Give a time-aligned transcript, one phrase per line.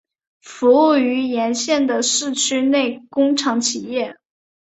[0.41, 4.17] 服务于沿线的市区内工厂企业。